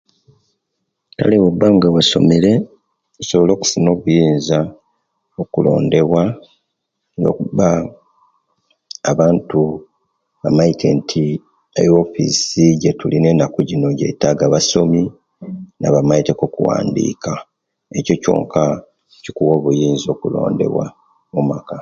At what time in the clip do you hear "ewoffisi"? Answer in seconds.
11.83-12.61